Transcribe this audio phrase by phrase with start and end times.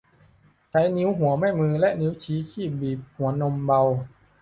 [0.69, 3.81] ใช้นิ้วหัวแม่มือและนิ้วชี้คีบบีบหัวนมเบา